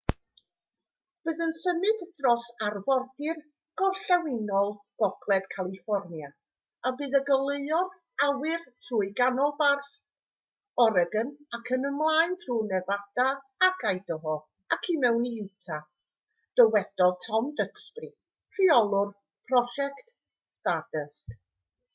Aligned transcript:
bydd 1.27 1.41
yn 1.45 1.51
symud 1.55 1.99
dros 2.19 2.45
arfordir 2.67 3.35
gorllewinol 3.81 4.71
gogledd 5.03 5.45
califfornia 5.55 6.29
a 6.89 6.91
bydd 7.01 7.17
yn 7.19 7.27
goleuo'r 7.27 7.91
awyr 8.29 8.63
trwy 8.87 9.09
ganolbarth 9.21 9.91
oregon 10.85 11.29
ac 11.59 11.71
ymlaen 11.77 12.33
trwy 12.47 12.57
nefada 12.73 13.27
ac 13.69 13.87
idaho 13.97 14.37
ac 14.77 14.91
i 14.95 14.99
mewn 15.05 15.29
i 15.33 15.35
utah 15.43 15.81
dywedodd 16.61 17.23
tom 17.27 17.53
duxbury 17.61 18.11
rheolwr 18.59 19.15
prosiect 19.51 20.11
stardust 20.61 21.41